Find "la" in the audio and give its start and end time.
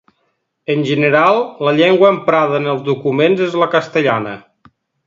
1.67-1.75, 3.65-3.71